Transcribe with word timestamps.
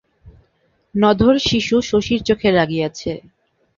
নধর 0.95 1.35
শিশু 1.47 1.75
শশীর 1.91 2.19
চোখে 2.23 2.49
লাগিয়াছে। 2.51 3.11